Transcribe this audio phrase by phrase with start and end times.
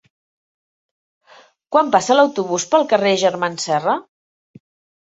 [1.75, 3.99] Quan passa l'autobús pel carrer Germans Serra?